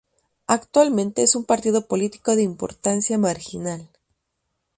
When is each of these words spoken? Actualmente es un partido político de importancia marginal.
Actualmente 0.47 1.21
es 1.21 1.35
un 1.35 1.45
partido 1.45 1.85
político 1.85 2.35
de 2.35 2.41
importancia 2.41 3.19
marginal. 3.19 3.87